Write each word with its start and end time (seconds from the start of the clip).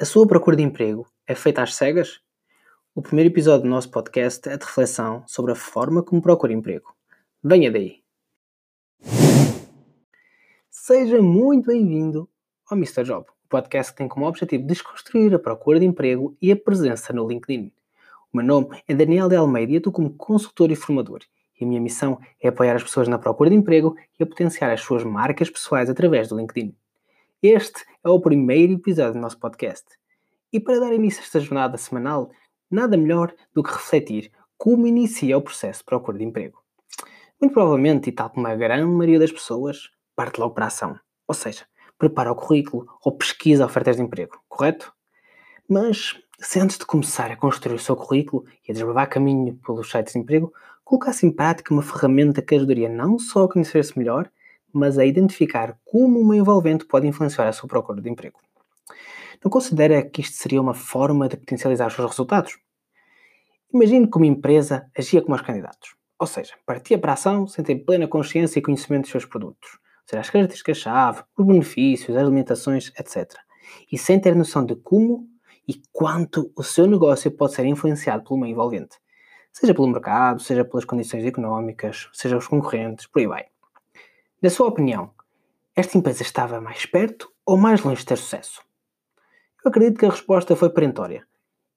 A 0.00 0.04
sua 0.04 0.28
procura 0.28 0.56
de 0.56 0.62
emprego 0.62 1.08
é 1.26 1.34
feita 1.34 1.60
às 1.60 1.74
cegas? 1.74 2.20
O 2.94 3.02
primeiro 3.02 3.32
episódio 3.32 3.64
do 3.64 3.68
nosso 3.68 3.90
podcast 3.90 4.48
é 4.48 4.56
de 4.56 4.64
reflexão 4.64 5.24
sobre 5.26 5.50
a 5.50 5.56
forma 5.56 6.04
como 6.04 6.22
procura 6.22 6.52
emprego. 6.52 6.94
Venha 7.42 7.68
daí! 7.68 7.96
Seja 10.70 11.20
muito 11.20 11.66
bem-vindo 11.66 12.30
ao 12.70 12.76
Mr. 12.78 13.02
Job, 13.02 13.26
o 13.28 13.48
podcast 13.48 13.90
que 13.90 13.98
tem 13.98 14.06
como 14.06 14.24
objetivo 14.28 14.64
desconstruir 14.64 15.34
a 15.34 15.38
procura 15.40 15.80
de 15.80 15.86
emprego 15.86 16.36
e 16.40 16.52
a 16.52 16.56
presença 16.56 17.12
no 17.12 17.26
LinkedIn. 17.26 17.72
O 18.32 18.36
meu 18.36 18.46
nome 18.46 18.80
é 18.86 18.94
Daniel 18.94 19.28
de 19.28 19.34
Almeida 19.34 19.72
e 19.72 19.76
estou 19.78 19.92
como 19.92 20.14
consultor 20.14 20.70
e 20.70 20.76
formador. 20.76 21.22
E 21.60 21.64
a 21.64 21.66
minha 21.66 21.80
missão 21.80 22.20
é 22.40 22.46
apoiar 22.46 22.76
as 22.76 22.84
pessoas 22.84 23.08
na 23.08 23.18
procura 23.18 23.50
de 23.50 23.56
emprego 23.56 23.96
e 24.16 24.22
a 24.22 24.26
potenciar 24.26 24.70
as 24.70 24.80
suas 24.80 25.02
marcas 25.02 25.50
pessoais 25.50 25.90
através 25.90 26.28
do 26.28 26.36
LinkedIn. 26.36 26.72
Este 27.40 27.84
é 28.02 28.08
o 28.08 28.20
primeiro 28.20 28.72
episódio 28.72 29.12
do 29.12 29.20
nosso 29.20 29.38
podcast. 29.38 29.84
E 30.52 30.58
para 30.58 30.80
dar 30.80 30.92
início 30.92 31.20
a 31.20 31.24
esta 31.24 31.38
jornada 31.38 31.78
semanal, 31.78 32.32
nada 32.68 32.96
melhor 32.96 33.32
do 33.54 33.62
que 33.62 33.70
refletir 33.70 34.32
como 34.56 34.88
inicia 34.88 35.38
o 35.38 35.40
processo 35.40 35.78
de 35.78 35.84
procura 35.84 36.18
de 36.18 36.24
emprego. 36.24 36.58
Muito 37.40 37.52
provavelmente, 37.52 38.08
e 38.08 38.12
tal 38.12 38.30
como 38.30 38.48
a 38.48 38.56
grande 38.56 38.86
maioria 38.86 39.20
das 39.20 39.30
pessoas, 39.30 39.88
parte 40.16 40.40
logo 40.40 40.52
para 40.52 40.64
a 40.64 40.66
ação. 40.66 40.98
Ou 41.28 41.34
seja, 41.34 41.64
prepara 41.96 42.32
o 42.32 42.34
currículo 42.34 42.88
ou 43.04 43.16
pesquisa 43.16 43.64
ofertas 43.64 43.94
de 43.94 44.02
emprego, 44.02 44.36
correto? 44.48 44.92
Mas 45.68 46.20
se 46.40 46.58
antes 46.58 46.76
de 46.76 46.86
começar 46.86 47.30
a 47.30 47.36
construir 47.36 47.76
o 47.76 47.78
seu 47.78 47.94
currículo 47.94 48.46
e 48.66 48.72
a 48.72 48.74
desbravar 48.74 49.08
caminho 49.08 49.54
pelos 49.64 49.88
sites 49.88 50.14
de 50.14 50.18
emprego, 50.18 50.52
colocasse 50.82 51.24
em 51.24 51.30
prática 51.30 51.72
uma 51.72 51.82
ferramenta 51.82 52.42
que 52.42 52.56
ajudaria 52.56 52.88
não 52.88 53.16
só 53.16 53.44
a 53.44 53.48
conhecer-se 53.48 53.96
melhor, 53.96 54.28
mas 54.72 54.98
a 54.98 55.04
identificar 55.04 55.78
como 55.84 56.20
uma 56.20 56.36
envolvente 56.36 56.84
pode 56.84 57.06
influenciar 57.06 57.48
a 57.48 57.52
sua 57.52 57.68
procura 57.68 58.00
de 58.00 58.10
emprego. 58.10 58.38
Não 59.42 59.50
considera 59.50 60.02
que 60.02 60.20
isto 60.20 60.36
seria 60.36 60.60
uma 60.60 60.74
forma 60.74 61.28
de 61.28 61.36
potencializar 61.36 61.86
os 61.86 61.94
seus 61.94 62.10
resultados? 62.10 62.58
Imagine 63.72 64.10
que 64.10 64.16
uma 64.16 64.26
empresa 64.26 64.90
agia 64.96 65.22
como 65.22 65.34
os 65.34 65.42
candidatos, 65.42 65.94
ou 66.18 66.26
seja, 66.26 66.54
partia 66.66 66.98
para 66.98 67.12
a 67.12 67.14
ação 67.14 67.46
sem 67.46 67.64
ter 67.64 67.76
plena 67.76 68.08
consciência 68.08 68.58
e 68.58 68.62
conhecimento 68.62 69.02
dos 69.02 69.10
seus 69.10 69.24
produtos, 69.24 69.70
ou 69.72 70.08
seja, 70.08 70.20
as 70.20 70.30
características-chave, 70.30 71.22
os 71.36 71.46
benefícios, 71.46 72.16
as 72.16 72.24
limitações, 72.26 72.92
etc. 72.98 73.34
E 73.92 73.98
sem 73.98 74.18
ter 74.18 74.34
noção 74.34 74.64
de 74.64 74.74
como 74.74 75.28
e 75.68 75.82
quanto 75.92 76.50
o 76.56 76.62
seu 76.62 76.86
negócio 76.86 77.30
pode 77.30 77.52
ser 77.52 77.66
influenciado 77.66 78.24
por 78.24 78.34
uma 78.34 78.48
envolvente, 78.48 78.96
seja 79.52 79.74
pelo 79.74 79.86
mercado, 79.86 80.40
seja 80.40 80.64
pelas 80.64 80.86
condições 80.86 81.24
económicas, 81.24 82.08
seja 82.12 82.38
os 82.38 82.48
concorrentes, 82.48 83.06
por 83.06 83.20
aí 83.20 83.26
vai. 83.26 83.46
Na 84.40 84.50
sua 84.50 84.68
opinião, 84.68 85.10
esta 85.74 85.98
empresa 85.98 86.22
estava 86.22 86.60
mais 86.60 86.86
perto 86.86 87.28
ou 87.44 87.56
mais 87.56 87.82
longe 87.82 88.02
de 88.02 88.06
ter 88.06 88.16
sucesso? 88.16 88.62
Eu 89.64 89.68
acredito 89.68 89.98
que 89.98 90.06
a 90.06 90.10
resposta 90.10 90.54
foi 90.54 90.70
perentória. 90.70 91.26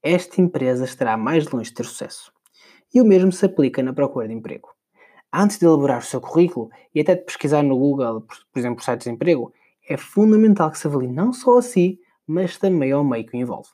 Esta 0.04 0.40
empresa 0.40 0.86
estará 0.86 1.18
mais 1.18 1.50
longe 1.50 1.72
de 1.72 1.76
ter 1.76 1.86
sucesso. 1.86 2.32
E 2.94 3.02
o 3.02 3.06
mesmo 3.06 3.32
se 3.32 3.48
aplica 3.48 3.82
na 3.82 3.94
procura 3.94 4.28
de 4.28 4.36
emprego. 4.36 4.70
Antes 5.34 5.58
de 5.58 5.66
elaborar 5.66 6.02
o 6.02 6.06
seu 6.06 6.22
currículo 6.22 6.70
e 6.94 7.02
até 7.02 7.16
de 7.16 7.24
pesquisar 7.24 7.64
no 7.64 7.76
Google, 7.76 8.22
por 8.22 8.60
exemplo, 8.60 8.84
sites 8.84 9.06
de 9.06 9.12
emprego, 9.12 9.52
é 9.90 9.98
fundamental 9.98 10.70
que 10.70 10.78
se 10.78 10.86
avalie 10.86 11.12
não 11.12 11.34
só 11.34 11.58
a 11.58 11.62
si, 11.64 12.00
mas 12.28 12.60
também 12.60 12.92
ao 12.92 13.04
meio 13.04 13.26
que 13.26 13.36
o 13.36 13.40
envolve. 13.40 13.70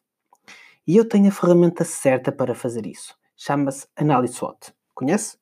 E 0.87 0.95
eu 0.95 1.03
tenho 1.03 1.27
a 1.27 1.31
ferramenta 1.31 1.83
certa 1.83 2.31
para 2.31 2.55
fazer 2.55 2.85
isso. 2.85 3.17
Chama-se 3.35 3.85
Análise 3.97 4.35
SWOT. 4.35 4.73
Conhece? 4.95 5.37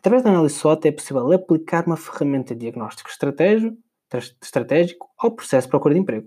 Através 0.00 0.22
da 0.22 0.30
análise 0.30 0.54
SWOT 0.54 0.88
é 0.88 0.92
possível 0.92 1.30
aplicar 1.30 1.86
uma 1.86 1.94
ferramenta 1.94 2.54
de 2.54 2.62
diagnóstico 2.62 3.10
estratégico 3.10 5.10
ao 5.18 5.30
processo 5.30 5.66
de 5.66 5.70
procura 5.70 5.92
de 5.92 6.00
emprego. 6.00 6.26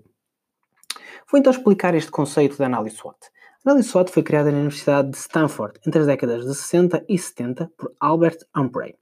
Vou 1.28 1.40
então 1.40 1.52
explicar 1.52 1.92
este 1.92 2.08
conceito 2.08 2.56
da 2.56 2.66
análise 2.66 2.94
SWOT. 2.94 3.18
A 3.64 3.70
análise 3.70 3.88
SWOT 3.88 4.12
foi 4.12 4.22
criada 4.22 4.52
na 4.52 4.58
Universidade 4.58 5.10
de 5.10 5.16
Stanford 5.16 5.80
entre 5.84 6.02
as 6.02 6.06
décadas 6.06 6.46
de 6.46 6.54
60 6.54 7.04
e 7.08 7.18
70 7.18 7.68
por 7.76 7.92
Albert 7.98 8.38
Humphrey. 8.56 8.94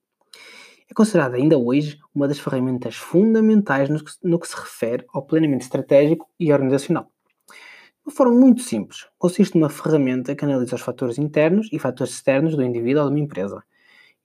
É 0.91 0.95
considerada 0.95 1.37
ainda 1.37 1.59
hoje 1.59 1.99
uma 2.15 2.27
das 2.27 2.39
ferramentas 2.39 2.97
fundamentais 2.97 3.91
no 3.91 4.03
que, 4.03 4.13
no 4.25 4.39
que 4.39 4.49
se 4.49 4.57
refere 4.57 5.05
ao 5.13 5.27
planeamento 5.27 5.65
estratégico 5.65 6.27
e 6.41 6.51
organizacional. 6.51 7.11
De 7.47 8.07
uma 8.07 8.15
forma 8.15 8.35
muito 8.35 8.63
simples, 8.63 9.07
consiste 9.19 9.55
numa 9.55 9.69
ferramenta 9.69 10.35
que 10.35 10.47
analisa 10.47 10.77
os 10.77 10.81
fatores 10.81 11.19
internos 11.19 11.69
e 11.71 11.79
fatores 11.79 12.15
externos 12.15 12.57
do 12.57 12.63
indivíduo 12.63 13.03
ou 13.03 13.11
de 13.11 13.15
uma 13.15 13.23
empresa 13.23 13.63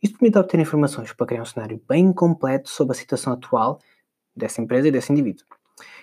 isto 0.02 0.20
permite 0.20 0.38
obter 0.38 0.60
informações 0.60 1.12
para 1.12 1.26
criar 1.26 1.42
um 1.42 1.46
cenário 1.46 1.82
bem 1.88 2.14
completo 2.14 2.70
sobre 2.70 2.96
a 2.96 3.00
situação 3.00 3.34
atual 3.34 3.80
dessa 4.36 4.62
empresa 4.62 4.88
e 4.88 4.92
desse 4.92 5.12
indivíduo. 5.12 5.46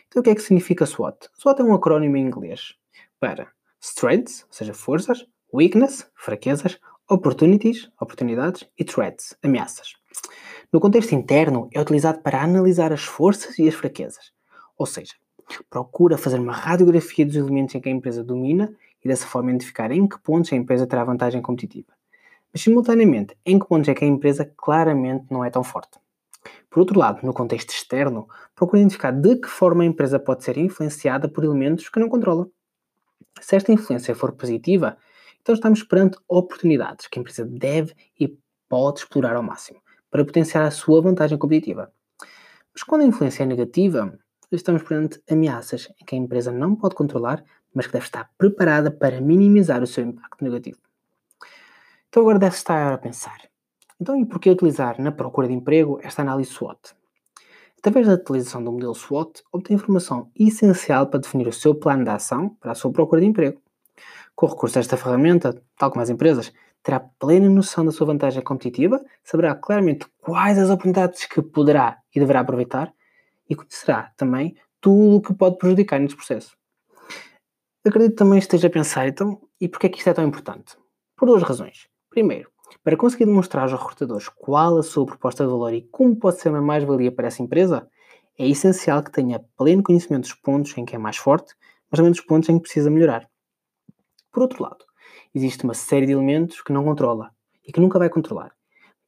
Então, 0.08 0.20
o 0.20 0.22
que 0.22 0.30
é 0.30 0.34
que 0.34 0.42
significa 0.42 0.86
SWOT? 0.86 1.28
SWOT 1.38 1.60
é 1.60 1.64
um 1.64 1.74
acrónimo 1.74 2.16
em 2.16 2.26
inglês 2.26 2.74
para 3.20 3.48
Strengths, 3.80 4.42
ou 4.42 4.52
seja, 4.52 4.74
forças, 4.74 5.26
Weakness, 5.52 6.10
fraquezas, 6.16 6.78
Opportunities, 7.08 7.90
oportunidades 8.00 8.66
e 8.78 8.84
Threats, 8.84 9.36
ameaças. 9.42 9.94
No 10.72 10.80
contexto 10.80 11.14
interno, 11.14 11.68
é 11.72 11.80
utilizado 11.80 12.20
para 12.20 12.42
analisar 12.42 12.92
as 12.92 13.04
forças 13.04 13.58
e 13.58 13.68
as 13.68 13.74
fraquezas, 13.74 14.32
ou 14.76 14.86
seja, 14.86 15.12
procura 15.68 16.16
fazer 16.16 16.40
uma 16.40 16.54
radiografia 16.54 17.26
dos 17.26 17.36
elementos 17.36 17.74
em 17.74 17.80
que 17.80 17.90
a 17.90 17.92
empresa 17.92 18.24
domina 18.24 18.74
e 19.04 19.08
dessa 19.08 19.26
forma 19.26 19.50
identificar 19.50 19.92
em 19.92 20.08
que 20.08 20.18
pontos 20.18 20.50
a 20.52 20.56
empresa 20.56 20.86
terá 20.86 21.04
vantagem 21.04 21.42
competitiva 21.42 21.92
mas 22.54 22.62
simultaneamente 22.62 23.36
em 23.44 23.58
que 23.58 23.66
pontos 23.66 23.88
é 23.88 23.94
que 23.94 24.04
a 24.04 24.08
empresa 24.08 24.48
claramente 24.56 25.26
não 25.28 25.44
é 25.44 25.50
tão 25.50 25.64
forte. 25.64 25.98
Por 26.70 26.78
outro 26.78 26.98
lado, 26.98 27.26
no 27.26 27.34
contexto 27.34 27.70
externo, 27.70 28.28
procura 28.54 28.80
identificar 28.80 29.10
de 29.10 29.36
que 29.36 29.48
forma 29.48 29.82
a 29.82 29.86
empresa 29.86 30.20
pode 30.20 30.44
ser 30.44 30.56
influenciada 30.56 31.28
por 31.28 31.42
elementos 31.42 31.88
que 31.88 31.98
não 31.98 32.08
controla. 32.08 32.48
Se 33.40 33.56
esta 33.56 33.72
influência 33.72 34.14
for 34.14 34.32
positiva, 34.32 34.96
então 35.40 35.52
estamos 35.52 35.82
perante 35.82 36.16
oportunidades 36.28 37.08
que 37.08 37.18
a 37.18 37.20
empresa 37.20 37.44
deve 37.44 37.92
e 38.18 38.38
pode 38.68 39.00
explorar 39.00 39.34
ao 39.34 39.42
máximo 39.42 39.80
para 40.08 40.24
potenciar 40.24 40.64
a 40.64 40.70
sua 40.70 41.02
vantagem 41.02 41.36
competitiva. 41.36 41.92
Mas 42.72 42.84
quando 42.84 43.02
a 43.02 43.06
influência 43.06 43.42
é 43.42 43.46
negativa, 43.46 44.16
estamos 44.52 44.82
perante 44.84 45.20
ameaças 45.28 45.88
que 46.06 46.14
a 46.14 46.18
empresa 46.18 46.52
não 46.52 46.76
pode 46.76 46.94
controlar, 46.94 47.44
mas 47.74 47.86
que 47.86 47.92
deve 47.92 48.04
estar 48.04 48.30
preparada 48.38 48.92
para 48.92 49.20
minimizar 49.20 49.82
o 49.82 49.86
seu 49.86 50.04
impacto 50.04 50.44
negativo. 50.44 50.83
Então 52.14 52.22
agora 52.22 52.38
deve 52.38 52.54
estar 52.54 52.92
a 52.92 52.96
pensar. 52.96 53.38
Então 54.00 54.16
e 54.16 54.24
porquê 54.24 54.48
utilizar 54.48 55.02
na 55.02 55.10
procura 55.10 55.48
de 55.48 55.52
emprego 55.52 55.98
esta 56.00 56.22
análise 56.22 56.48
SWOT? 56.52 56.94
Através 57.76 58.06
da 58.06 58.14
utilização 58.14 58.62
do 58.62 58.70
modelo 58.70 58.94
SWOT, 58.94 59.42
obtém 59.50 59.74
informação 59.74 60.30
essencial 60.38 61.08
para 61.08 61.18
definir 61.18 61.48
o 61.48 61.52
seu 61.52 61.74
plano 61.74 62.04
de 62.04 62.10
ação 62.10 62.50
para 62.50 62.70
a 62.70 62.74
sua 62.76 62.92
procura 62.92 63.20
de 63.20 63.26
emprego. 63.26 63.60
Com 64.36 64.46
o 64.46 64.48
recurso 64.48 64.78
a 64.78 64.80
esta 64.80 64.96
ferramenta, 64.96 65.60
tal 65.76 65.90
como 65.90 66.02
as 66.02 66.08
empresas, 66.08 66.52
terá 66.84 67.00
plena 67.00 67.50
noção 67.50 67.84
da 67.84 67.90
sua 67.90 68.06
vantagem 68.06 68.44
competitiva, 68.44 69.04
saberá 69.24 69.52
claramente 69.56 70.06
quais 70.20 70.56
as 70.56 70.70
oportunidades 70.70 71.26
que 71.26 71.42
poderá 71.42 71.98
e 72.14 72.20
deverá 72.20 72.42
aproveitar 72.42 72.94
e 73.50 73.56
conhecerá 73.56 74.12
também 74.16 74.56
tudo 74.80 75.16
o 75.16 75.20
que 75.20 75.34
pode 75.34 75.58
prejudicar 75.58 75.98
neste 75.98 76.14
processo. 76.14 76.56
Acredito 77.84 78.14
também 78.14 78.38
esteja 78.38 78.68
a 78.68 78.70
pensar, 78.70 79.08
então, 79.08 79.40
e 79.60 79.68
porquê 79.68 79.88
é 79.88 79.90
que 79.90 79.98
isto 79.98 80.10
é 80.10 80.14
tão 80.14 80.24
importante? 80.24 80.76
Por 81.16 81.26
duas 81.26 81.42
razões. 81.42 81.92
Primeiro, 82.14 82.48
para 82.84 82.96
conseguir 82.96 83.24
demonstrar 83.24 83.64
aos 83.64 83.72
recrutadores 83.72 84.28
qual 84.28 84.78
a 84.78 84.84
sua 84.84 85.04
proposta 85.04 85.42
de 85.42 85.50
valor 85.50 85.74
e 85.74 85.82
como 85.82 86.14
pode 86.14 86.38
ser 86.38 86.50
uma 86.50 86.62
mais-valia 86.62 87.10
para 87.10 87.26
essa 87.26 87.42
empresa, 87.42 87.90
é 88.38 88.46
essencial 88.46 89.02
que 89.02 89.10
tenha 89.10 89.44
pleno 89.56 89.82
conhecimento 89.82 90.22
dos 90.22 90.32
pontos 90.32 90.78
em 90.78 90.84
que 90.84 90.94
é 90.94 90.98
mais 90.98 91.16
forte, 91.16 91.56
mas 91.90 91.98
também 91.98 92.12
dos 92.12 92.20
pontos 92.20 92.48
em 92.48 92.54
que 92.54 92.62
precisa 92.62 92.88
melhorar. 92.88 93.28
Por 94.30 94.44
outro 94.44 94.62
lado, 94.62 94.84
existe 95.34 95.64
uma 95.64 95.74
série 95.74 96.06
de 96.06 96.12
elementos 96.12 96.62
que 96.62 96.72
não 96.72 96.84
controla 96.84 97.32
e 97.66 97.72
que 97.72 97.80
nunca 97.80 97.98
vai 97.98 98.08
controlar 98.08 98.52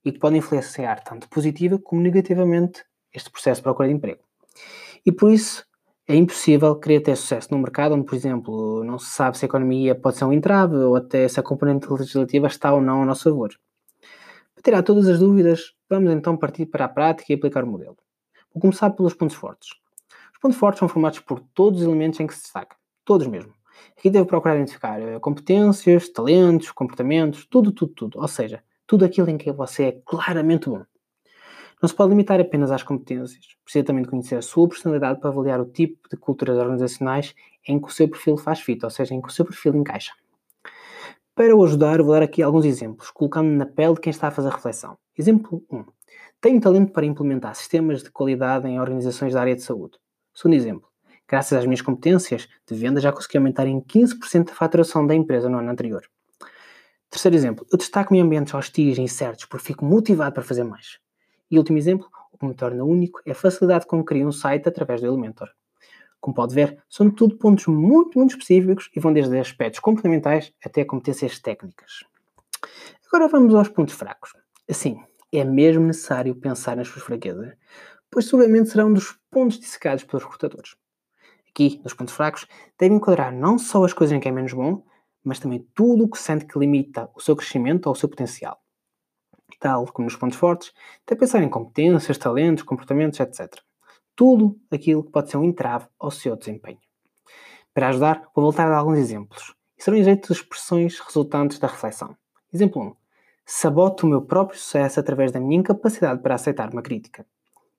e 0.05 0.11
que 0.11 0.19
podem 0.19 0.41
influenciar 0.41 1.05
tanto 1.05 1.29
positiva 1.29 1.79
como 1.79 2.03
negativamente 2.03 2.85
este 3.15 3.31
processo 3.31 3.61
de 3.61 3.63
procura 3.63 3.87
de 3.87 3.95
emprego. 3.95 4.25
E 5.07 5.13
por 5.13 5.31
isso 5.31 5.65
é 6.09 6.15
impossível 6.15 6.77
querer 6.77 7.01
ter 7.01 7.17
sucesso 7.17 7.49
num 7.51 7.59
mercado 7.59 7.95
onde, 7.95 8.05
por 8.05 8.15
exemplo, 8.15 8.85
não 8.85 8.99
se 8.99 9.11
sabe 9.11 9.37
se 9.37 9.45
a 9.45 9.49
economia 9.49 9.95
pode 9.95 10.17
ser 10.17 10.25
um 10.25 10.33
entrave 10.33 10.77
ou 10.77 10.95
até 10.95 11.27
se 11.27 11.41
a 11.41 11.43
componente 11.43 11.91
legislativa 11.91 12.47
está 12.47 12.73
ou 12.73 12.81
não 12.81 13.03
a 13.03 13.07
nosso 13.07 13.25
favor. 13.25 13.51
Para 14.55 14.63
tirar 14.63 14.83
todas 14.83 15.09
as 15.09 15.19
dúvidas, 15.19 15.75
vamos 15.91 16.13
então 16.13 16.37
partir 16.37 16.67
para 16.67 16.85
a 16.85 16.89
prática 16.89 17.33
e 17.33 17.37
aplicar 17.37 17.65
o 17.65 17.67
modelo. 17.67 17.97
Vou 18.55 18.61
começar 18.61 18.91
pelos 18.91 19.15
pontos 19.15 19.37
fortes. 19.37 19.71
Os 20.33 20.39
pontos 20.41 20.57
fortes 20.59 20.79
são 20.79 20.89
formados 20.89 21.19
por 21.19 21.41
todos 21.53 21.81
os 21.81 21.87
elementos 21.87 22.21
em 22.21 22.27
que 22.27 22.35
se 22.35 22.43
destaca, 22.43 22.77
todos 23.05 23.27
mesmo. 23.27 23.53
Aqui 23.99 24.09
devo 24.09 24.27
procurar 24.27 24.55
identificar 24.55 25.01
eh, 25.01 25.19
competências, 25.19 26.09
talentos, 26.09 26.71
comportamentos, 26.71 27.47
tudo, 27.47 27.73
tudo, 27.73 27.93
tudo. 27.93 28.21
Ou 28.21 28.29
seja, 28.29 28.63
tudo 28.87 29.05
aquilo 29.05 29.29
em 29.29 29.37
que 29.37 29.53
você 29.53 29.85
é 29.85 29.93
claramente 30.07 30.69
bom. 30.69 30.85
Não 31.81 31.89
se 31.89 31.95
pode 31.95 32.11
limitar 32.11 32.41
apenas 32.41 32.71
às 32.71 32.83
competências. 32.83 33.57
Precisa 33.63 33.85
também 33.85 34.03
de 34.03 34.09
conhecer 34.09 34.37
a 34.37 34.43
sua 34.43 34.69
personalidade 34.69 35.21
para 35.21 35.31
avaliar 35.31 35.61
o 35.61 35.67
tipo 35.67 36.09
de 36.09 36.17
culturas 36.17 36.57
organizacionais 36.57 37.35
em 37.69 37.79
que 37.79 37.87
o 37.87 37.91
seu 37.91 38.09
perfil 38.09 38.37
faz 38.37 38.61
fita, 38.61 38.87
ou 38.87 38.91
seja, 38.91 39.15
em 39.15 39.21
que 39.21 39.29
o 39.29 39.33
seu 39.33 39.45
perfil 39.45 39.75
encaixa. 39.75 40.13
Para 41.35 41.55
o 41.55 41.63
ajudar, 41.65 42.01
vou 42.01 42.13
dar 42.13 42.23
aqui 42.23 42.43
alguns 42.43 42.65
exemplos, 42.65 43.11
colocando 43.11 43.51
na 43.51 43.67
pele 43.67 43.95
de 43.95 44.01
quem 44.01 44.11
está 44.11 44.29
a 44.29 44.31
fazer 44.31 44.49
a 44.49 44.53
reflexão. 44.53 44.97
Exemplo 45.19 45.63
1. 45.71 45.85
Tenho 46.41 46.61
talento 46.61 46.93
para 46.93 47.05
implementar 47.05 47.55
sistemas 47.55 48.03
de 48.03 48.11
qualidade 48.11 48.67
em 48.67 48.81
organizações 48.81 49.35
da 49.35 49.41
área 49.43 49.55
de 49.55 49.63
saúde. 49.63 49.99
Segundo 50.33 50.55
exemplo. 50.55 50.89
Graças 51.29 51.59
às 51.59 51.67
minhas 51.67 51.83
competências 51.83 52.49
de 52.67 52.75
venda, 52.75 53.01
já 53.01 53.13
consegui 53.13 53.37
aumentar 53.37 53.67
em 53.67 53.81
15% 53.81 54.51
a 54.51 54.55
faturação 54.55 55.07
da 55.07 55.15
empresa 55.15 55.49
no 55.49 55.59
ano 55.59 55.71
anterior. 55.71 56.03
Terceiro 57.11 57.37
exemplo, 57.37 57.67
eu 57.71 57.77
destaco-me 57.77 58.19
em 58.19 58.23
ambientes 58.23 58.55
hostis 58.55 58.97
e 58.97 59.03
incertos 59.03 59.45
porque 59.45 59.67
fico 59.67 59.85
motivado 59.85 60.35
para 60.35 60.43
fazer 60.43 60.65
mais. 60.65 60.99
E 61.51 61.59
último 61.59 61.79
exemplo, 61.79 62.09
o 62.33 62.39
que 62.39 62.47
me 62.47 62.55
torna 62.55 62.85
único 62.85 63.21
é 63.25 63.33
a 63.33 63.35
facilidade 63.35 63.87
com 63.87 64.01
que 64.01 64.07
crio 64.07 64.29
um 64.29 64.33
site 64.33 64.69
através 64.69 65.01
do 65.01 65.07
Elementor. 65.07 65.49
Como 66.21 66.35
pode 66.35 66.55
ver, 66.55 66.83
são 66.89 67.11
tudo 67.11 67.37
pontos 67.37 67.67
muito, 67.67 68.19
muito 68.19 68.33
específicos 68.33 68.91
e 68.95 69.01
vão 69.01 69.13
desde 69.13 69.39
aspectos 69.39 69.81
comportamentais 69.81 70.53
até 70.65 70.85
competências 70.85 71.39
técnicas. 71.39 72.05
Agora 73.07 73.29
vamos 73.29 73.55
aos 73.55 73.69
pontos 73.69 73.95
fracos. 73.95 74.33
Assim, 74.69 75.01
é 75.33 75.45
mesmo 75.45 75.87
necessário 75.87 76.35
pensar 76.35 76.77
nas 76.77 76.89
suas 76.89 77.05
fraquezas, 77.05 77.55
pois 78.11 78.25
seguramente 78.25 78.71
serão 78.71 78.89
um 78.89 78.93
dos 78.93 79.19
pontos 79.31 79.59
dissecados 79.59 80.05
pelos 80.05 80.25
recrutadores. 80.25 80.77
Aqui, 81.49 81.81
nos 81.85 81.95
pontos 81.95 82.15
fracos, 82.15 82.47
deve 82.79 82.95
enquadrar 82.95 83.33
não 83.33 83.59
só 83.59 83.85
as 83.85 83.93
coisas 83.93 84.17
em 84.17 84.21
que 84.21 84.29
é 84.29 84.33
menos 84.33 84.53
bom, 84.53 84.85
mas 85.23 85.39
também 85.39 85.67
tudo 85.75 86.05
o 86.05 86.11
que 86.11 86.19
sente 86.19 86.45
que 86.45 86.59
limita 86.59 87.11
o 87.15 87.21
seu 87.21 87.37
crescimento 87.37 87.87
ou 87.87 87.93
o 87.93 87.97
seu 87.97 88.09
potencial. 88.09 88.61
Tal 89.59 89.87
como 89.87 90.07
nos 90.07 90.17
pontos 90.17 90.39
fortes, 90.39 90.73
deve 91.07 91.21
pensar 91.21 91.43
em 91.43 91.49
competências, 91.49 92.19
talentos, 92.19 92.65
comportamentos, 92.65 93.19
etc. 93.21 93.61
Tudo 94.15 94.59
aquilo 94.71 95.05
que 95.05 95.11
pode 95.11 95.31
ser 95.31 95.37
um 95.37 95.45
entrave 95.45 95.87
ao 95.99 96.11
seu 96.11 96.37
desempenho. 96.37 96.79
Para 97.73 97.89
ajudar, 97.89 98.23
vou 98.35 98.45
voltar 98.45 98.67
a 98.67 98.71
dar 98.71 98.79
alguns 98.79 98.99
exemplos, 98.99 99.55
e 99.79 99.83
serão 99.83 100.03
jeito 100.03 100.33
de 100.33 100.41
expressões 100.41 100.99
resultantes 101.01 101.59
da 101.59 101.69
reflexão. 101.69 102.17
Exemplo 102.53 102.83
1. 102.83 102.95
Saboto 103.45 104.07
o 104.07 104.11
meu 104.11 104.23
próprio 104.23 104.59
sucesso 104.59 104.99
através 104.99 105.31
da 105.31 105.39
minha 105.39 105.61
incapacidade 105.61 106.23
para 106.23 106.35
aceitar 106.35 106.73
uma 106.73 106.83
crítica. 106.83 107.27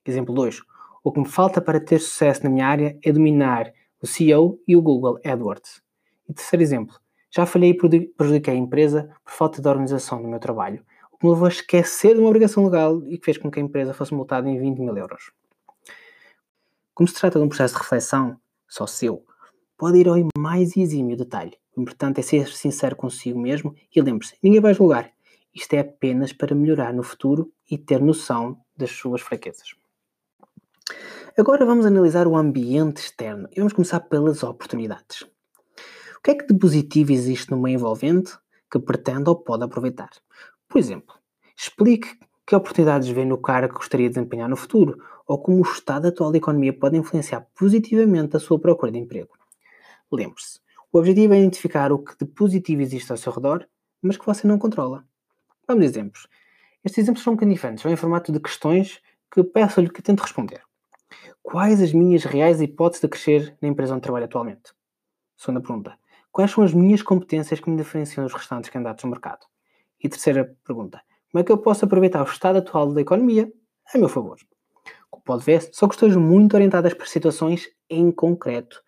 Exemplo 0.05 0.33
2. 0.33 0.61
O 1.03 1.11
que 1.11 1.19
me 1.19 1.27
falta 1.27 1.59
para 1.59 1.79
ter 1.79 1.99
sucesso 1.99 2.43
na 2.43 2.49
minha 2.49 2.67
área 2.67 2.97
é 3.03 3.11
dominar 3.11 3.73
o 4.01 4.07
CEO 4.07 4.59
e 4.67 4.75
o 4.75 4.81
Google 4.81 5.19
AdWords. 5.25 5.81
E 6.29 6.33
terceiro 6.33 6.63
exemplo. 6.63 6.95
Já 7.29 7.45
falhei 7.45 7.71
e 7.71 8.07
prejudiquei 8.07 8.53
a 8.53 8.57
empresa 8.57 9.09
por 9.23 9.33
falta 9.33 9.61
de 9.61 9.67
organização 9.67 10.21
do 10.21 10.27
meu 10.27 10.39
trabalho, 10.39 10.85
levou 11.23 11.45
a 11.45 11.49
esquecer 11.49 12.13
de 12.13 12.19
uma 12.19 12.29
obrigação 12.29 12.65
legal 12.65 13.01
e 13.07 13.17
que 13.17 13.25
fez 13.25 13.37
com 13.37 13.49
que 13.49 13.59
a 13.59 13.63
empresa 13.63 13.93
fosse 13.93 14.13
multada 14.13 14.49
em 14.49 14.59
20 14.59 14.79
mil 14.79 14.97
euros. 14.97 15.31
Como 16.93 17.07
se 17.07 17.15
trata 17.15 17.39
de 17.39 17.45
um 17.45 17.49
processo 17.49 17.75
de 17.75 17.81
reflexão, 17.81 18.39
só 18.67 18.85
seu, 18.87 19.23
pode 19.77 19.99
ir 19.99 20.07
ao 20.07 20.15
mais 20.37 20.75
exímio 20.75 21.15
detalhe. 21.15 21.57
O 21.75 21.81
importante 21.81 22.19
é 22.19 22.23
ser 22.23 22.47
sincero 22.47 22.95
consigo 22.95 23.39
mesmo 23.39 23.75
e 23.95 24.01
lembre-se, 24.01 24.35
ninguém 24.41 24.59
vai 24.59 24.73
julgar. 24.73 25.11
Isto 25.53 25.73
é 25.73 25.79
apenas 25.79 26.33
para 26.33 26.55
melhorar 26.55 26.93
no 26.93 27.03
futuro 27.03 27.51
e 27.69 27.77
ter 27.77 28.01
noção 28.01 28.59
das 28.75 28.91
suas 28.91 29.21
fraquezas. 29.21 29.75
Agora 31.37 31.65
vamos 31.65 31.85
analisar 31.85 32.25
o 32.25 32.35
ambiente 32.35 32.97
externo 32.97 33.47
e 33.51 33.57
vamos 33.57 33.73
começar 33.73 33.99
pelas 33.99 34.41
oportunidades. 34.41 35.21
O 35.21 36.21
que 36.23 36.31
é 36.31 36.35
que 36.35 36.47
de 36.47 36.57
positivo 36.57 37.11
existe 37.11 37.51
no 37.51 37.61
meio 37.61 37.75
envolvente 37.75 38.37
que 38.71 38.79
pretende 38.79 39.29
ou 39.29 39.35
pode 39.35 39.63
aproveitar? 39.63 40.09
Por 40.69 40.79
exemplo, 40.79 41.15
explique 41.55 42.19
que 42.45 42.55
oportunidades 42.55 43.09
vê 43.09 43.25
no 43.25 43.37
cargo 43.37 43.73
que 43.73 43.79
gostaria 43.79 44.07
de 44.07 44.15
desempenhar 44.15 44.47
no 44.47 44.55
futuro 44.55 45.03
ou 45.25 45.37
como 45.37 45.57
o 45.57 45.61
estado 45.61 46.07
atual 46.07 46.31
da 46.31 46.37
economia 46.37 46.71
pode 46.71 46.97
influenciar 46.97 47.47
positivamente 47.55 48.37
a 48.37 48.39
sua 48.39 48.59
procura 48.59 48.91
de 48.91 48.97
emprego. 48.97 49.37
Lembre-se, 50.11 50.59
o 50.91 50.99
objetivo 50.99 51.33
é 51.33 51.39
identificar 51.39 51.91
o 51.91 51.99
que 51.99 52.17
de 52.17 52.25
positivo 52.25 52.81
existe 52.81 53.11
ao 53.11 53.17
seu 53.17 53.33
redor, 53.33 53.67
mas 54.01 54.17
que 54.17 54.25
você 54.25 54.47
não 54.47 54.57
controla. 54.57 55.05
Vamos 55.67 55.83
a 55.83 55.85
exemplos. 55.85 56.27
Estes 56.83 57.03
exemplos 57.03 57.23
são 57.23 57.33
um 57.33 57.35
bocadinho 57.35 57.55
diferentes, 57.55 57.81
são 57.81 57.91
em 57.91 57.97
formato 57.97 58.31
de 58.31 58.39
questões 58.39 59.01
que 59.29 59.43
peço-lhe 59.43 59.89
que 59.89 60.01
tente 60.01 60.21
responder. 60.21 60.61
Quais 61.43 61.81
as 61.81 61.91
minhas 61.91 62.23
reais 62.23 62.61
hipóteses 62.61 63.01
de 63.01 63.09
crescer 63.09 63.57
na 63.61 63.67
empresa 63.67 63.93
onde 63.93 64.03
trabalho 64.03 64.25
atualmente? 64.25 64.73
Segunda 65.35 65.61
pergunta. 65.61 65.97
Quais 66.31 66.51
são 66.51 66.63
as 66.63 66.73
minhas 66.73 67.01
competências 67.01 67.59
que 67.59 67.69
me 67.69 67.77
diferenciam 67.77 68.23
dos 68.25 68.33
restantes 68.33 68.69
candidatos 68.69 69.03
no 69.03 69.11
mercado? 69.11 69.45
E 70.03 70.09
terceira 70.09 70.55
pergunta. 70.65 71.01
Como 71.31 71.41
é 71.41 71.43
que 71.43 71.51
eu 71.51 71.57
posso 71.57 71.85
aproveitar 71.85 72.21
o 72.21 72.29
estado 72.31 72.57
atual 72.57 72.93
da 72.93 73.01
economia 73.01 73.51
a 73.93 73.97
meu 73.97 74.09
favor? 74.09 74.37
Como 75.09 75.23
pode 75.23 75.43
ver, 75.43 75.69
são 75.71 75.87
questões 75.87 76.15
muito 76.15 76.55
orientadas 76.55 76.93
para 76.93 77.05
situações 77.05 77.67
em 77.89 78.11
concreto 78.11 78.81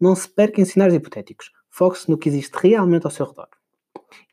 não 0.00 0.14
se 0.14 0.28
perca 0.28 0.60
em 0.60 0.64
cenários 0.64 0.96
hipotéticos. 0.96 1.50
Foque-se 1.70 2.10
no 2.10 2.18
que 2.18 2.28
existe 2.28 2.54
realmente 2.54 3.04
ao 3.04 3.10
seu 3.10 3.26
redor. 3.26 3.48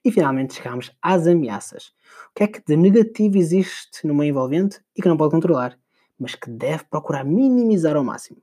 E 0.04 0.12
finalmente 0.12 0.56
chegamos 0.56 0.92
às 1.01 1.28
ameaças. 1.28 1.94
O 2.30 2.33
que 2.36 2.44
é 2.44 2.48
que 2.48 2.62
de 2.66 2.75
negativo 2.75 3.38
existe 3.38 4.06
no 4.06 4.13
meio 4.13 4.31
envolvente 4.31 4.81
e 4.95 5.01
que 5.01 5.07
não 5.07 5.18
pode 5.18 5.31
controlar, 5.31 5.78
mas 6.19 6.36
que 6.36 6.50
deve 6.50 6.83
procurar 6.86 7.24
minimizar 7.24 7.95
ao 7.95 8.04
máximo? 8.04 8.42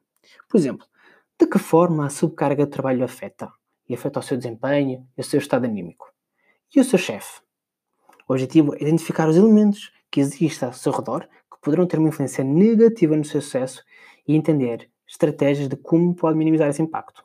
Por 0.48 0.56
exemplo, 0.56 0.86
de 1.38 1.46
que 1.46 1.58
forma 1.58 2.06
a 2.06 2.10
subcarga 2.10 2.64
de 2.64 2.70
trabalho 2.70 3.04
afeta? 3.04 3.52
E 3.88 3.94
afeta 3.94 4.20
o 4.20 4.22
seu 4.22 4.36
desempenho 4.36 5.06
e 5.16 5.20
o 5.20 5.24
seu 5.24 5.38
estado 5.38 5.64
anímico? 5.64 6.12
E 6.74 6.80
o 6.80 6.84
seu 6.84 6.98
chefe? 6.98 7.40
O 8.28 8.34
objetivo 8.34 8.74
é 8.74 8.82
identificar 8.82 9.26
os 9.26 9.36
elementos 9.36 9.90
que 10.10 10.20
existem 10.20 10.68
ao 10.68 10.74
seu 10.74 10.92
redor 10.92 11.26
que 11.50 11.58
poderão 11.62 11.86
ter 11.86 11.98
uma 11.98 12.10
influência 12.10 12.44
negativa 12.44 13.16
no 13.16 13.24
seu 13.24 13.40
sucesso 13.40 13.82
e 14.26 14.36
entender 14.36 14.90
estratégias 15.06 15.66
de 15.66 15.76
como 15.76 16.14
pode 16.14 16.36
minimizar 16.36 16.68
esse 16.68 16.82
impacto. 16.82 17.24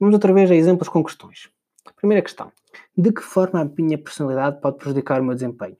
Vamos 0.00 0.14
outra 0.14 0.32
vez 0.32 0.50
a 0.50 0.54
exemplos 0.54 0.88
com 0.88 1.04
questões. 1.04 1.50
Primeira 1.96 2.22
questão: 2.22 2.50
de 2.96 3.12
que 3.12 3.20
forma 3.20 3.60
a 3.60 3.64
minha 3.64 3.98
personalidade 3.98 4.60
pode 4.62 4.78
prejudicar 4.78 5.20
o 5.20 5.24
meu 5.24 5.34
desempenho? 5.34 5.76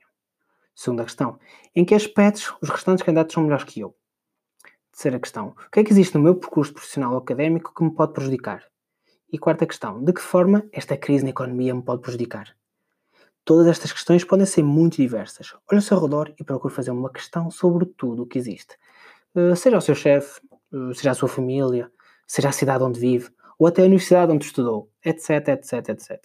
Segunda 0.75 1.03
questão: 1.03 1.39
em 1.75 1.83
que 1.83 1.95
aspectos 1.95 2.53
os 2.61 2.69
restantes 2.69 3.03
candidatos 3.03 3.33
são 3.33 3.43
melhores 3.43 3.63
que 3.63 3.79
eu? 3.79 3.95
Terceira 4.91 5.19
questão: 5.19 5.55
o 5.57 5.71
que 5.71 5.79
é 5.79 5.83
que 5.83 5.91
existe 5.91 6.15
no 6.15 6.23
meu 6.23 6.35
percurso 6.35 6.71
profissional 6.71 7.13
ou 7.13 7.17
académico 7.17 7.73
que 7.73 7.83
me 7.83 7.91
pode 7.91 8.13
prejudicar? 8.13 8.63
E 9.31 9.39
quarta 9.39 9.65
questão: 9.65 10.03
de 10.03 10.13
que 10.13 10.21
forma 10.21 10.67
esta 10.71 10.95
crise 10.95 11.23
na 11.23 11.31
economia 11.31 11.73
me 11.73 11.81
pode 11.81 12.01
prejudicar? 12.01 12.55
Todas 13.45 13.67
estas 13.67 13.93
questões 13.93 14.23
podem 14.23 14.45
ser 14.45 14.63
muito 14.63 14.97
diversas. 14.97 15.53
Olhe 15.71 15.77
ao 15.77 15.81
seu 15.81 15.99
redor 15.99 16.33
e 16.39 16.43
procure 16.43 16.73
fazer 16.73 16.89
uma 16.89 17.11
questão 17.11 17.51
sobre 17.51 17.85
tudo 17.85 18.23
o 18.23 18.25
que 18.25 18.39
existe. 18.39 18.75
Uh, 19.35 19.55
seja 19.55 19.77
o 19.77 19.81
seu 19.81 19.93
chefe, 19.93 20.41
uh, 20.73 20.91
seja 20.95 21.11
a 21.11 21.13
sua 21.13 21.29
família, 21.29 21.91
seja 22.25 22.49
a 22.49 22.51
cidade 22.51 22.83
onde 22.83 22.99
vive, 22.99 23.29
ou 23.59 23.67
até 23.67 23.83
a 23.83 23.85
universidade 23.85 24.31
onde 24.31 24.45
estudou, 24.45 24.89
etc, 25.05 25.49
etc, 25.49 25.89
etc. 25.89 26.23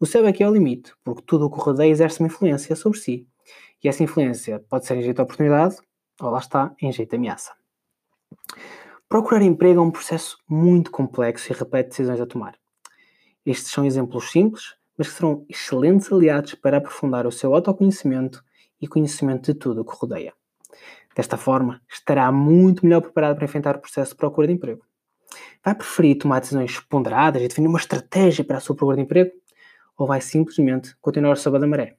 O 0.00 0.04
céu 0.04 0.26
aqui 0.26 0.42
é 0.42 0.48
o 0.48 0.52
limite, 0.52 0.92
porque 1.04 1.22
tudo 1.24 1.46
o 1.46 1.50
que 1.50 1.60
rodeia 1.60 1.88
exerce 1.88 2.18
uma 2.18 2.26
influência 2.26 2.74
sobre 2.74 2.98
si. 2.98 3.28
E 3.82 3.88
essa 3.88 4.02
influência 4.02 4.58
pode 4.68 4.86
ser 4.86 4.96
em 4.96 5.02
jeito 5.02 5.16
de 5.16 5.22
oportunidade, 5.22 5.76
ou 6.20 6.30
lá 6.30 6.40
está, 6.40 6.74
em 6.82 6.90
jeito 6.90 7.10
de 7.10 7.16
ameaça. 7.16 7.52
Procurar 9.08 9.40
emprego 9.40 9.78
é 9.78 9.82
um 9.84 9.90
processo 9.92 10.36
muito 10.48 10.90
complexo 10.90 11.52
e 11.52 11.56
repete 11.56 11.90
decisões 11.90 12.20
a 12.20 12.26
tomar. 12.26 12.58
Estes 13.44 13.70
são 13.70 13.84
exemplos 13.84 14.32
simples, 14.32 14.74
mas 14.96 15.08
que 15.08 15.14
serão 15.14 15.44
excelentes 15.48 16.12
aliados 16.12 16.54
para 16.54 16.78
aprofundar 16.78 17.26
o 17.26 17.32
seu 17.32 17.54
autoconhecimento 17.54 18.42
e 18.80 18.86
conhecimento 18.86 19.52
de 19.52 19.58
tudo 19.58 19.82
o 19.82 19.84
que 19.84 19.96
rodeia. 19.96 20.32
Desta 21.14 21.36
forma, 21.36 21.80
estará 21.88 22.30
muito 22.30 22.84
melhor 22.84 23.00
preparado 23.00 23.36
para 23.36 23.44
enfrentar 23.44 23.76
o 23.76 23.80
processo 23.80 24.12
de 24.12 24.16
procura 24.16 24.46
de 24.46 24.52
emprego. 24.52 24.84
Vai 25.64 25.74
preferir 25.74 26.18
tomar 26.18 26.40
decisões 26.40 26.78
ponderadas 26.80 27.42
e 27.42 27.48
definir 27.48 27.68
uma 27.68 27.78
estratégia 27.78 28.44
para 28.44 28.58
a 28.58 28.60
sua 28.60 28.76
procura 28.76 28.96
de 28.96 29.02
emprego? 29.02 29.30
Ou 29.96 30.06
vai 30.06 30.20
simplesmente 30.20 30.94
continuar 31.00 31.36
sob 31.36 31.56
a 31.56 31.66
maré? 31.66 31.96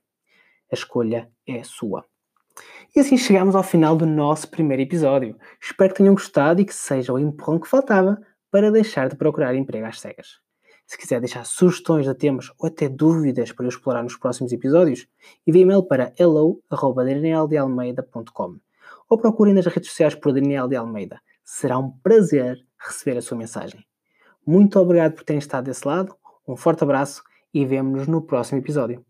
A 0.71 0.75
escolha 0.75 1.29
é 1.47 1.63
sua. 1.63 2.05
E 2.95 2.99
assim 2.99 3.17
chegamos 3.17 3.55
ao 3.55 3.63
final 3.63 3.95
do 3.95 4.05
nosso 4.05 4.49
primeiro 4.49 4.83
episódio. 4.83 5.37
Espero 5.61 5.91
que 5.91 5.97
tenham 5.97 6.13
gostado 6.13 6.61
e 6.61 6.65
que 6.65 6.73
seja 6.73 7.13
o 7.13 7.19
empurrão 7.19 7.59
que 7.59 7.67
faltava 7.67 8.19
para 8.51 8.71
deixar 8.71 9.09
de 9.09 9.15
procurar 9.15 9.55
emprego 9.55 9.85
às 9.85 9.99
cegas. 9.99 10.46
Se 10.87 10.97
quiser 10.97 11.19
deixar 11.19 11.45
sugestões 11.45 12.05
de 12.05 12.15
temas 12.15 12.49
ou 12.57 12.67
até 12.67 12.87
dúvidas 12.87 13.51
para 13.51 13.65
eu 13.65 13.69
explorar 13.69 14.01
nos 14.01 14.15
próximos 14.15 14.53
episódios, 14.53 15.05
envie 15.45 15.63
e-mail 15.63 15.83
para 15.83 16.13
hello.danieldealmeida.com 16.17 18.55
ou 19.09 19.17
procurem 19.17 19.53
nas 19.53 19.65
redes 19.65 19.89
sociais 19.89 20.15
por 20.15 20.31
Daniel 20.31 20.69
de 20.69 20.77
Almeida. 20.77 21.19
Será 21.43 21.77
um 21.77 21.91
prazer 21.91 22.65
receber 22.79 23.17
a 23.17 23.21
sua 23.21 23.37
mensagem. 23.37 23.85
Muito 24.45 24.79
obrigado 24.79 25.13
por 25.13 25.25
terem 25.25 25.39
estado 25.39 25.65
desse 25.65 25.85
lado, 25.85 26.15
um 26.47 26.55
forte 26.55 26.83
abraço 26.83 27.21
e 27.53 27.65
vemo-nos 27.65 28.07
no 28.07 28.21
próximo 28.21 28.59
episódio. 28.59 29.05